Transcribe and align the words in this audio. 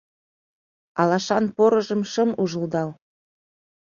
Алашан 1.01 1.45
порыжым 1.55 2.01
шым 2.11 2.29
ужылдал. 2.41 2.89